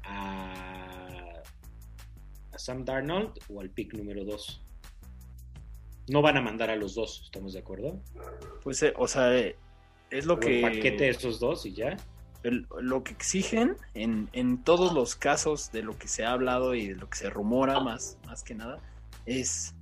[0.03, 1.41] ¿A,
[2.51, 4.65] a Sam Darnold o al pick número 2?
[6.09, 8.01] No van a mandar a los dos, ¿estamos de acuerdo?
[8.63, 9.55] Pues, eh, o sea, eh,
[10.09, 10.57] es lo O que...
[10.57, 11.97] el paquete de esos dos y ya.
[12.43, 16.73] El- lo que exigen en, en todos los casos de lo que se ha hablado
[16.75, 18.79] y de lo que se rumora más, más que nada
[19.25, 19.75] es,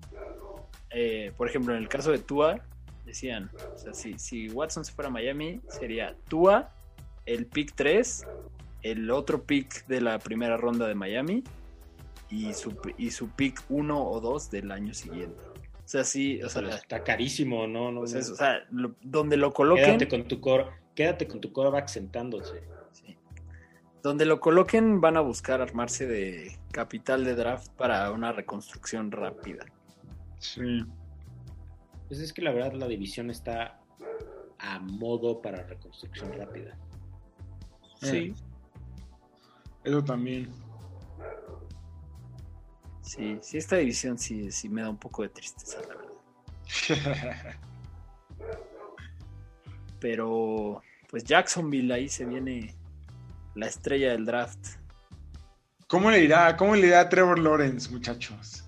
[0.89, 2.59] eh, por ejemplo, en el caso de Tua,
[3.05, 6.71] decían, o sea, si, si Watson se fuera a Miami, sería Tua,
[7.25, 8.25] el pick 3,
[8.81, 11.43] el otro pick de la primera ronda de Miami
[12.29, 15.37] y su, y su pick 1 o 2 del año siguiente.
[15.85, 17.91] O sea, sí, o sea, está carísimo, ¿no?
[17.91, 19.85] no, pues o sea, lo- donde lo coloquen...
[19.85, 20.65] quédate con tu core,
[20.97, 22.63] quédate con tu coreback sentándose.
[22.91, 23.15] Sí.
[24.01, 29.63] Donde lo coloquen van a buscar armarse de capital de draft para una reconstrucción rápida.
[30.39, 30.83] Sí.
[32.07, 33.79] Pues es que la verdad la división está
[34.57, 36.75] a modo para reconstrucción rápida.
[38.01, 38.33] Sí,
[39.83, 40.49] Eso también.
[43.01, 47.55] sí, sí, esta división sí, sí me da un poco de tristeza, la verdad.
[49.99, 52.75] Pero, pues Jacksonville ahí se viene
[53.55, 54.59] la estrella del draft.
[55.87, 56.55] ¿Cómo le irá?
[56.57, 58.63] ¿Cómo le irá a Trevor Lawrence, muchachos?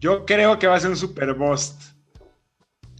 [0.00, 1.82] Yo creo que va a ser un super bust.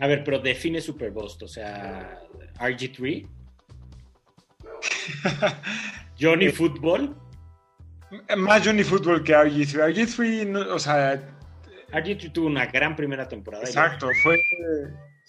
[0.00, 2.18] A ver, pero define Super Bowl, o sea,
[2.58, 3.28] RG3,
[6.20, 7.16] Johnny Football.
[8.36, 9.94] Más Johnny Football que RG3.
[9.94, 11.20] RG3, no- o sea,
[11.92, 13.64] RG3 tuvo una gran primera temporada.
[13.64, 14.36] exacto, fue.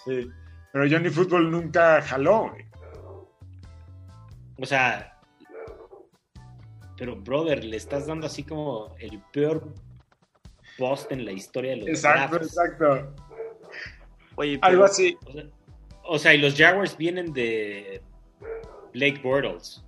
[0.05, 0.29] Sí.
[0.73, 2.49] Pero Johnny Football nunca jaló.
[2.49, 2.65] güey.
[4.57, 5.19] O sea,
[6.97, 9.73] pero brother, le estás dando así como el peor
[10.77, 12.57] post en la historia de los Exacto, drafts.
[12.57, 13.15] exacto.
[14.35, 15.17] Oye, Algo pero- así.
[15.25, 15.43] O sea,
[16.07, 18.01] o sea, y los Jaguars vienen de
[18.93, 19.83] Blake Bortles.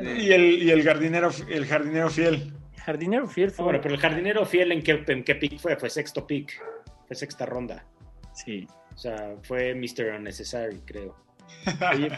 [0.00, 2.52] Y el, y el jardinero, el jardinero fiel.
[2.84, 3.64] Jardinero fiel Ah, fue.
[3.66, 5.76] bueno, pero el jardinero fiel, ¿en qué, en qué pick fue?
[5.76, 6.60] Fue sexto pick.
[7.06, 7.86] Fue sexta ronda.
[8.34, 8.66] Sí.
[8.94, 10.14] O sea, fue Mr.
[10.18, 11.16] Unnecessary, creo.
[11.92, 12.08] Oye,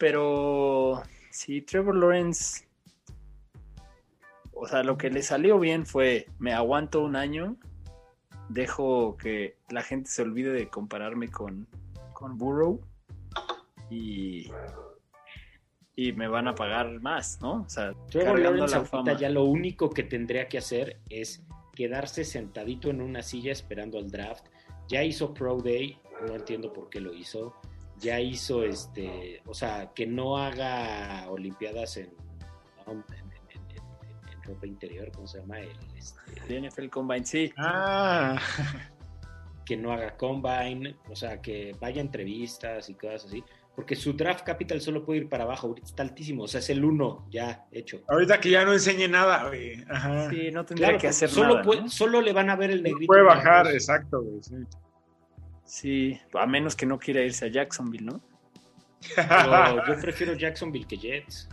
[0.00, 2.66] pero sí, Trevor Lawrence.
[4.52, 7.56] O sea, lo que le salió bien fue: me aguanto un año,
[8.48, 11.68] dejo que la gente se olvide de compararme con,
[12.14, 12.80] con Burrow
[13.90, 14.50] y,
[15.94, 17.62] y me van a pagar más, ¿no?
[17.62, 19.12] O sea, Trevor Lawrence la fama.
[19.18, 24.10] ya lo único que tendría que hacer es quedarse sentadito en una silla esperando al
[24.10, 24.46] draft.
[24.88, 27.54] Ya hizo Pro Day, no entiendo por qué lo hizo.
[28.00, 32.10] Ya hizo este, o sea, que no haga Olimpiadas en,
[32.86, 35.60] en, en- en- en ropa interior, ¿cómo se llama?
[35.60, 37.52] El, este, El NFL Combine, sí.
[37.58, 38.38] Ah,
[39.66, 43.44] que no haga combine, o sea, que vaya a entrevistas y cosas así,
[43.76, 46.70] porque su draft capital solo puede ir para abajo, ahorita está altísimo, o sea, es
[46.70, 48.00] el uno ya hecho.
[48.08, 49.84] ahorita que ya no enseñe nada, güey.
[49.88, 50.28] Ajá.
[50.30, 51.62] Sí, no tendría Claro, que hacer solo, nada.
[51.62, 51.88] puede- ¿no?
[51.88, 53.06] solo le van a ver el negrito.
[53.06, 54.42] Puede bajar, exacto, güey.
[54.42, 54.54] sí.
[55.70, 58.20] Sí, a menos que no quiera irse a Jacksonville, ¿no?
[59.14, 61.48] Pero yo prefiero Jacksonville que Jets.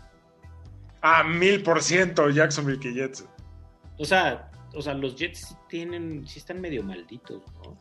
[1.04, 3.28] Ah, mil por ciento Jacksonville que Jets.
[4.00, 7.78] O sea, o sea, los Jets sí tienen, sí están medio malditos, ¿no?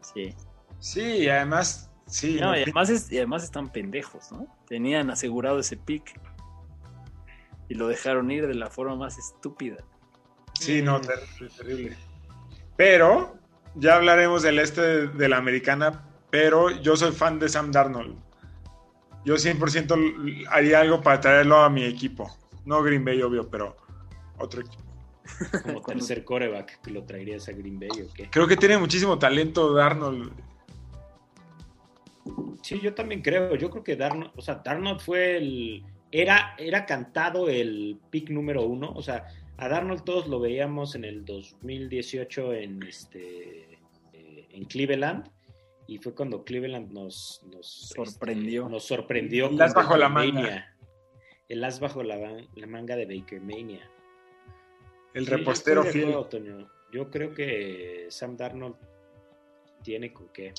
[0.00, 0.32] Sí.
[0.78, 2.36] Sí, y además, sí.
[2.40, 4.46] No, no, y además, es- y además están pendejos, ¿no?
[4.68, 6.20] Tenían asegurado ese pick
[7.68, 9.78] y lo dejaron ir de la forma más estúpida.
[10.54, 11.96] Sí, no, terrible, terrible.
[12.76, 13.36] Pero,
[13.74, 18.16] ya hablaremos del este de la americana, pero yo soy fan de Sam Darnold.
[19.24, 22.30] Yo 100% haría algo para traerlo a mi equipo.
[22.64, 23.76] No Green Bay, obvio, pero
[24.38, 24.82] otro equipo.
[25.62, 28.30] Como tercer coreback que lo traerías a Green Bay o qué.
[28.30, 30.32] Creo que tiene muchísimo talento Darnold.
[32.62, 33.54] Sí, yo también creo.
[33.56, 35.84] Yo creo que Darnold, o sea, Darnold fue el.
[36.10, 38.92] Era, era cantado el pick número uno.
[38.94, 43.78] O sea, a Darnold todos lo veíamos en el 2018 en este
[44.12, 45.30] eh, en Cleveland.
[45.86, 48.62] Y fue cuando Cleveland nos, nos Sorprendió.
[48.62, 49.48] este, nos sorprendió.
[49.48, 50.32] El as bajo la manga.
[50.40, 50.76] Mania.
[51.48, 52.18] El as bajo la,
[52.66, 53.90] manga de Baker Mania.
[55.14, 56.14] El Sí, repostero fiel.
[56.92, 58.76] Yo creo que Sam Darnold
[59.82, 60.52] tiene con qué.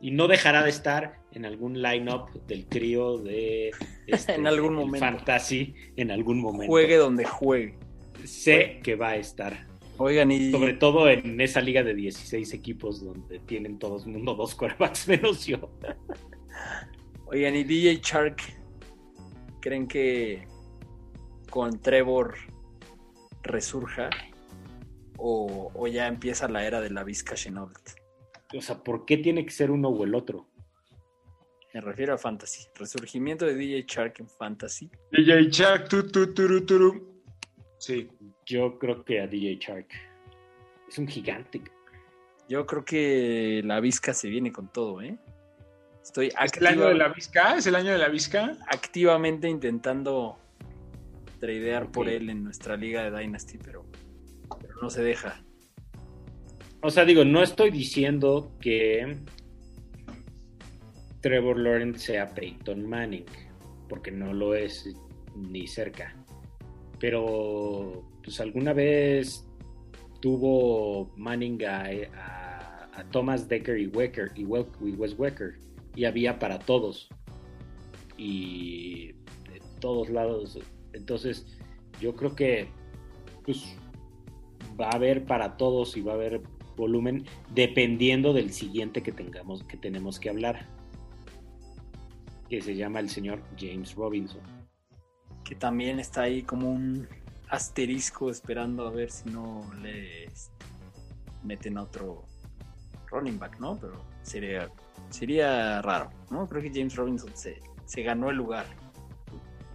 [0.00, 3.70] Y no dejará de estar en algún lineup del crío de
[4.06, 5.06] este, En algún momento.
[5.06, 6.70] Fantasy en algún momento.
[6.70, 7.78] Juegue donde juegue.
[8.24, 9.66] Sé que va a estar.
[9.98, 14.54] Oigan, y Sobre todo en esa liga de 16 equipos donde tienen todos mundo dos
[14.54, 15.70] quarterbacks menos yo.
[17.26, 18.40] oigan, y DJ Shark,
[19.60, 20.46] ¿creen que
[21.50, 22.34] con Trevor
[23.42, 24.08] resurja?
[25.18, 27.99] O, o ya empieza la era de la Vizca Chenault?
[28.56, 30.48] O sea, ¿por qué tiene que ser uno o el otro?
[31.72, 32.66] Me refiero a Fantasy.
[32.74, 34.90] Resurgimiento de DJ Shark en Fantasy.
[35.12, 37.22] DJ Chuck, tu, tu, turu, turu.
[37.78, 38.08] Sí.
[38.44, 39.88] Yo creo que a DJ Shark.
[40.88, 41.62] Es un gigante.
[42.48, 45.16] Yo creo que la Vizca se viene con todo, ¿eh?
[46.02, 47.56] Estoy ¿Es el año de la Vizca?
[47.56, 48.56] ¿Es el año de la Vizca?
[48.66, 50.38] activamente intentando
[51.38, 53.86] tradear por él en nuestra liga de Dynasty, pero,
[54.60, 55.40] pero no se deja.
[56.82, 59.16] O sea, digo, no estoy diciendo que
[61.20, 63.26] Trevor Lawrence sea Peyton Manning,
[63.86, 64.94] porque no lo es
[65.36, 66.16] ni cerca.
[66.98, 69.46] Pero, pues alguna vez
[70.20, 75.58] tuvo Manning a, Thomas Decker y, Wecker, y, Wel- y Wes Wecker,
[75.94, 77.08] y había para todos.
[78.16, 79.12] Y
[79.52, 80.58] de todos lados.
[80.94, 81.46] Entonces,
[82.00, 82.68] yo creo que
[83.44, 83.76] pues,
[84.80, 86.42] va a haber para todos y va a haber
[86.80, 90.66] volumen dependiendo del siguiente que tengamos que tenemos que hablar
[92.48, 94.42] que se llama el señor James Robinson
[95.44, 97.06] Que también está ahí como un
[97.48, 100.64] asterisco esperando a ver si no le este,
[101.44, 102.24] meten a otro
[103.08, 103.76] running back, ¿no?
[103.80, 104.68] Pero sería,
[105.10, 106.46] sería raro, ¿no?
[106.46, 108.66] Creo que James Robinson se, se ganó el lugar.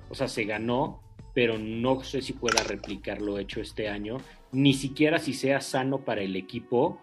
[0.10, 1.02] o sea se ganó
[1.34, 4.18] pero no sé si pueda replicar lo hecho este año
[4.54, 7.02] ni siquiera si sea sano para el equipo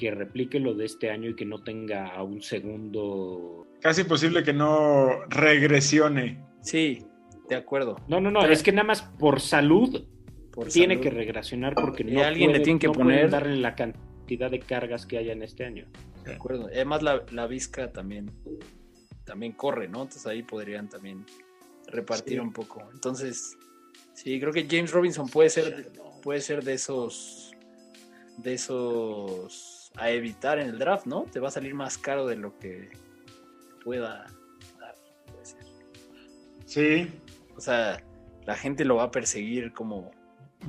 [0.00, 4.42] que replique lo de este año y que no tenga a un segundo Casi imposible
[4.42, 6.42] que no regresione.
[6.62, 7.04] Sí,
[7.50, 7.96] de acuerdo.
[8.08, 10.06] no no no Pero- es que nada más por salud
[10.52, 11.04] Por tiene salud.
[11.04, 14.60] que regresionar porque Y no alguien le tiene que no poner- darle la cantidad de
[14.60, 15.86] cargas que haya en este año
[16.24, 16.66] De acuerdo.
[16.66, 18.30] Además, la, la Vizca también,
[19.24, 20.02] también corre, ¿no?
[20.02, 21.24] Entonces ahí podrían también
[21.88, 22.38] repartir Sí.
[22.40, 22.88] un poco.
[22.94, 23.56] Entonces,
[24.14, 25.88] sí, creo que James Robinson puede ser,
[26.22, 27.52] puede ser de esos,
[28.38, 31.24] de esos a evitar en el draft, ¿no?
[31.24, 32.90] Te va a salir más caro de lo que
[33.84, 34.26] pueda
[34.78, 34.94] dar.
[35.26, 35.60] Puede ser.
[36.64, 37.08] Sí.
[37.56, 38.02] O sea,
[38.46, 40.10] la gente lo va a perseguir como...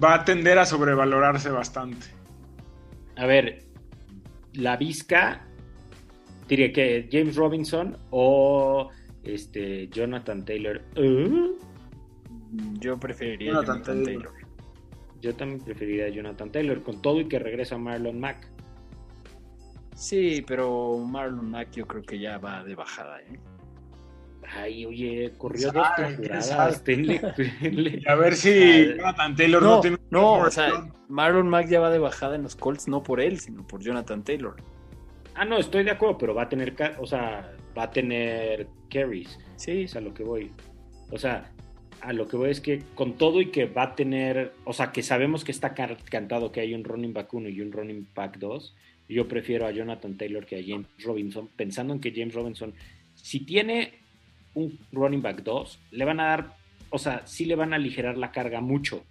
[0.01, 2.07] Va a tender a sobrevalorarse bastante.
[3.17, 3.65] A ver,
[4.53, 5.45] la Vizca,
[6.47, 8.89] diría que James Robinson o
[9.24, 10.82] este Jonathan Taylor.
[10.95, 11.51] ¿Eh?
[12.80, 14.24] Yo preferiría Jonathan Jonathan, Taylor.
[14.24, 14.41] Taylor.
[15.22, 18.49] Yo también preferiría a Jonathan Taylor, con todo y que regresa Marlon Mack.
[20.02, 23.39] Sí, pero Marlon Mack yo creo que ya va de bajada, ¿eh?
[24.52, 26.52] Ay, oye, corrió dos ¿quién temporadas.
[28.08, 31.80] a ver si Jonathan Taylor no, No, tiene no, un o sea, Marlon Mack ya
[31.80, 34.56] va de bajada en los Colts, no por él, sino por Jonathan Taylor.
[35.36, 39.38] Ah, no, estoy de acuerdo, pero va a tener, o sea, va a tener carries.
[39.56, 40.52] Sí, Es a lo que voy.
[41.12, 41.52] O sea,
[42.02, 44.91] a lo que voy es que con todo y que va a tener, o sea,
[44.91, 48.39] que sabemos que está cantado que hay un running back 1 y un running back
[48.39, 48.76] 2,
[49.14, 52.74] yo prefiero a Jonathan Taylor que a James Robinson, pensando en que James Robinson,
[53.16, 53.93] si tiene
[54.53, 56.57] un running back 2, le van a dar,
[56.89, 59.03] o sea, sí le van a aligerar la carga mucho.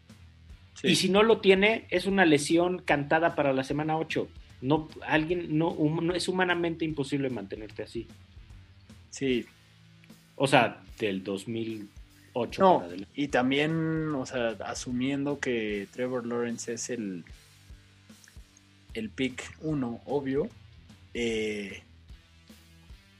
[0.74, 0.88] sí.
[0.88, 4.28] Y si no lo tiene, es una lesión cantada para la semana 8.
[4.62, 8.06] No, alguien, no, hum- no es humanamente imposible mantenerte así.
[9.10, 9.46] sí.
[10.42, 16.88] O sea, del 2008 No, para y también, o sea, asumiendo que Trevor Lawrence es
[16.88, 17.24] el,
[18.94, 20.48] el pick 1, obvio,
[21.14, 21.82] eh,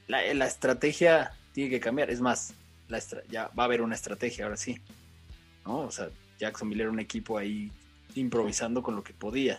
[0.07, 2.11] la, la estrategia tiene que cambiar.
[2.11, 2.55] Es más,
[2.89, 4.81] la ya va a haber una estrategia ahora sí.
[5.64, 5.79] ¿no?
[5.81, 6.09] O sea,
[6.39, 7.71] Jacksonville era un equipo ahí
[8.14, 9.59] improvisando con lo que podía.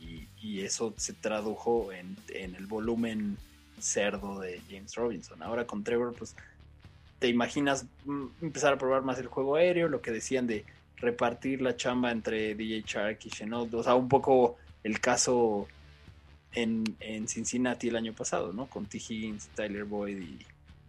[0.00, 0.26] Y,
[0.60, 3.36] eso se tradujo en, en el volumen
[3.78, 5.42] cerdo de James Robinson.
[5.42, 6.34] Ahora con Trevor, pues
[7.18, 7.86] te imaginas
[8.40, 10.64] empezar a probar más el juego aéreo, lo que decían de
[10.96, 15.66] repartir la chamba entre DJ Shark y Chenault, o sea, un poco el caso
[16.52, 18.66] en, en Cincinnati el año pasado, ¿no?
[18.66, 18.98] Con T.
[18.98, 20.38] Higgins, Tyler Boyd y,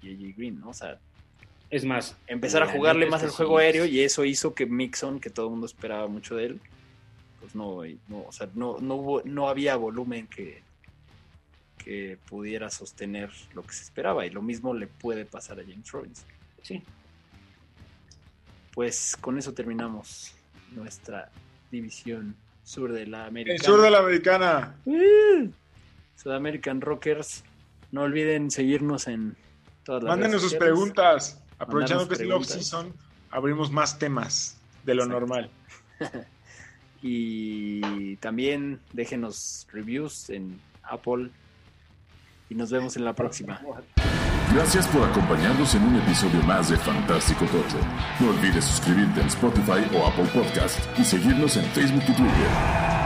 [0.07, 0.69] y AJ Green, ¿no?
[0.69, 0.97] O sea,
[1.69, 5.19] Es más, empezar a jugarle más que juego sí, aéreo y eso hizo que Mixon,
[5.19, 6.61] que todo el mundo esperaba mucho de él,
[7.39, 10.61] pues no, no o sea, no, no, hubo- no había volumen que,
[11.77, 15.91] que pudiera sostener lo que se esperaba y lo mismo le puede pasar a James
[15.91, 16.27] Robinson.
[16.61, 16.83] Sí.
[18.73, 20.33] Pues con eso terminamos
[20.71, 21.29] nuestra
[21.71, 22.35] división
[22.69, 23.55] sur de la América.
[23.55, 24.75] El sur de la americana.
[26.15, 27.43] Sudamerican Rockers.
[27.91, 29.35] No olviden seguirnos en
[29.83, 31.41] todas las Mándenos sus preguntas.
[31.57, 32.93] Aprovechando que es el off-season,
[33.31, 34.55] abrimos más temas
[34.85, 35.19] de lo Exacto.
[35.19, 35.49] normal.
[37.01, 41.29] Y también déjenos reviews en Apple.
[42.49, 43.61] Y nos vemos en la próxima.
[44.53, 47.77] Gracias por acompañarnos en un episodio más de Fantástico Tocho.
[48.19, 52.98] No olvides suscribirte en Spotify o Apple Podcast y seguirnos en Facebook y Twitter.